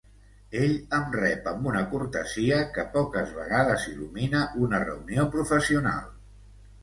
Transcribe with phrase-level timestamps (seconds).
[0.59, 6.11] Ell em rep amb una cortesia que poques vegades il·lumina una reunió professional.